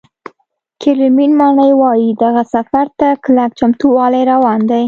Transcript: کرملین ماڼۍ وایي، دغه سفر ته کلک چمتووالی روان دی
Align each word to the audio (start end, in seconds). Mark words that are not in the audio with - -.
کرملین 0.81 1.31
ماڼۍ 1.41 1.71
وایي، 1.81 2.09
دغه 2.23 2.43
سفر 2.53 2.85
ته 2.99 3.07
کلک 3.23 3.49
چمتووالی 3.59 4.23
روان 4.31 4.59
دی 4.69 4.79